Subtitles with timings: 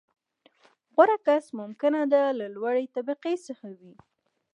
[0.93, 3.95] •غوره کس ممکنه ده، له لوړې طبقې څخه وي.